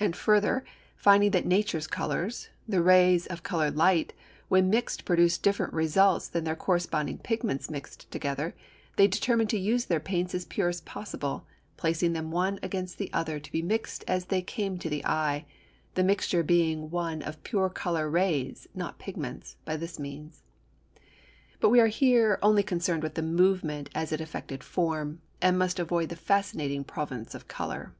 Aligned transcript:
And 0.00 0.16
further, 0.16 0.64
finding 0.96 1.30
that 1.30 1.46
nature's 1.46 1.86
colours 1.86 2.48
(the 2.66 2.82
rays 2.82 3.24
of 3.28 3.44
coloured 3.44 3.76
light) 3.76 4.12
when 4.48 4.68
mixed 4.68 5.04
produced 5.04 5.44
different 5.44 5.72
results 5.72 6.26
than 6.26 6.42
their 6.42 6.56
corresponding 6.56 7.18
pigments 7.18 7.70
mixed 7.70 8.10
together, 8.10 8.56
they 8.96 9.06
determined 9.06 9.48
to 9.50 9.56
use 9.56 9.84
their 9.84 10.00
paints 10.00 10.34
as 10.34 10.44
pure 10.44 10.68
as 10.70 10.80
possible, 10.80 11.46
placing 11.76 12.14
them 12.14 12.32
one 12.32 12.58
against 12.64 12.98
the 12.98 13.12
other 13.12 13.38
to 13.38 13.52
be 13.52 13.62
mixed 13.62 14.02
as 14.08 14.24
they 14.24 14.42
came 14.42 14.76
to 14.76 14.88
the 14.90 15.04
eye, 15.06 15.46
the 15.94 16.02
mixture 16.02 16.42
being 16.42 16.90
one 16.90 17.22
of 17.22 17.40
pure 17.44 17.70
colour 17.70 18.10
rays, 18.10 18.66
not 18.74 18.98
pigments, 18.98 19.54
by 19.64 19.76
this 19.76 20.00
means. 20.00 20.42
But 21.60 21.68
we 21.68 21.78
are 21.78 21.86
here 21.86 22.40
only 22.42 22.64
concerned 22.64 23.04
with 23.04 23.14
the 23.14 23.22
movement 23.22 23.88
as 23.94 24.10
it 24.10 24.20
affected 24.20 24.64
form, 24.64 25.20
and 25.40 25.56
must 25.56 25.78
avoid 25.78 26.08
the 26.08 26.16
fascinating 26.16 26.82
province 26.82 27.36
of 27.36 27.46
colour. 27.46 27.94